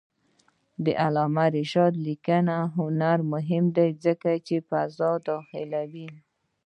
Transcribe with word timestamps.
د 0.83 0.85
علامه 1.03 1.45
رشاد 1.57 1.93
لیکنی 2.07 2.57
هنر 2.77 3.17
مهم 3.33 3.65
دی 3.75 3.89
ځکه 4.05 4.29
چې 4.47 4.55
فضا 4.69 5.11
داخلوي. 5.27 6.09